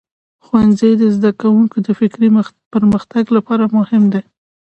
ښوونځی 0.45 0.91
د 0.97 1.03
زده 1.15 1.31
کوونکو 1.41 1.77
د 1.87 1.89
فکري 1.99 2.29
پرمختګ 2.73 3.25
لپاره 3.37 3.65
مهم 3.77 4.03
دی. 4.13 4.21